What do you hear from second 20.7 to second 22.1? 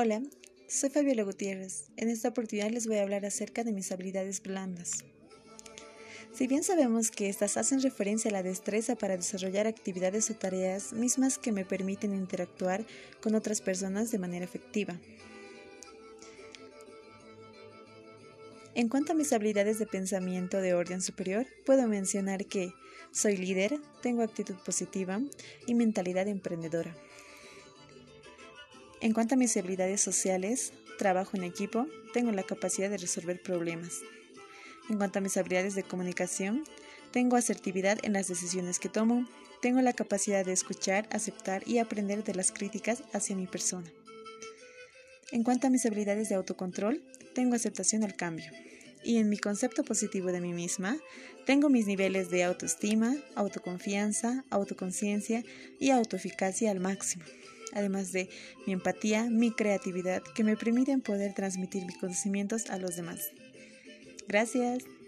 orden superior, puedo